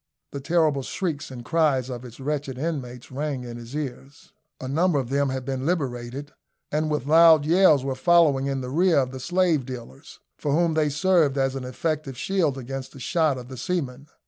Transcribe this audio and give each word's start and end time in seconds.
The 0.31 0.39
terrible 0.39 0.81
shrieks 0.81 1.29
and 1.29 1.45
cries 1.45 1.87
of 1.91 2.03
its 2.03 2.19
wretched 2.19 2.57
inmates 2.57 3.11
rang 3.11 3.43
in 3.43 3.57
his 3.57 3.75
ears. 3.75 4.33
A 4.59 4.63
large 4.63 4.71
number 4.73 4.97
of 4.99 5.09
them 5.09 5.29
had 5.29 5.45
been 5.45 5.63
liberated, 5.63 6.31
and 6.71 6.89
with 6.89 7.05
loud 7.05 7.45
yells 7.45 7.85
were 7.85 7.93
following 7.93 8.47
in 8.47 8.61
the 8.61 8.71
rear 8.71 8.97
of 8.97 9.11
the 9.11 9.19
slave 9.19 9.63
dealers, 9.63 10.19
for 10.39 10.53
whom 10.53 10.73
they 10.73 10.89
served 10.89 11.37
as 11.37 11.53
an 11.55 11.65
effective 11.65 12.17
shield 12.17 12.57
against 12.57 12.93
the 12.93 12.99
shot 12.99 13.37
of 13.37 13.47
the 13.47 13.57
seamen. 13.57 14.07